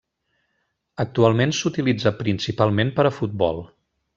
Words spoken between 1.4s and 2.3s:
s'utilitza